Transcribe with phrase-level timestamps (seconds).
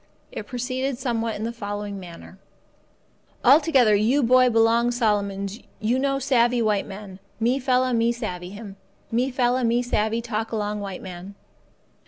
[0.31, 2.39] It proceeded somewhat in the following manner:
[3.45, 7.19] "Altogether you boy belong Solomons you no savvee white man.
[7.39, 8.77] Me fella me savvee him.
[9.11, 11.35] Me fella me savvee talk along white man.